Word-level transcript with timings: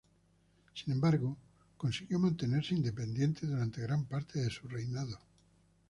Sin 0.73 0.93
embargo, 0.93 1.37
consiguió 1.77 2.17
mantenerse 2.17 2.73
independiente 2.73 3.45
durante 3.45 3.81
gran 3.83 4.03
parte 4.05 4.39
de 4.39 4.49
su 4.49 4.67
reinado. 4.67 5.19